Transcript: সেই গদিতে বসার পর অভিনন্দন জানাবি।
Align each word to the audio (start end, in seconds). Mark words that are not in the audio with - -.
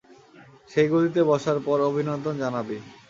সেই 0.71 0.87
গদিতে 0.91 1.21
বসার 1.29 1.57
পর 1.65 1.77
অভিনন্দন 1.89 2.35
জানাবি। 2.43 2.77